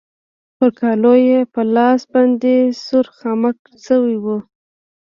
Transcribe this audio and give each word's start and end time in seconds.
پر 0.57 0.69
کالو 0.79 1.13
يې 1.27 1.39
په 1.53 1.61
لاس 1.75 2.01
باندې 2.13 2.53
سور 2.85 3.05
خامک 3.17 3.57
شوی 3.85 4.15
و. 4.23 4.25